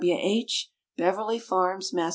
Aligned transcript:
W. 0.03 0.17
H. 0.19 0.71
BEVERLY 0.97 1.37
FARMS, 1.37 1.93
MASS. 1.93 2.09